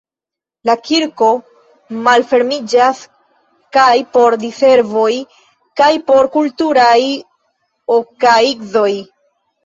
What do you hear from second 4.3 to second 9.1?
diservoj kaj por kulturaj okaigzoj.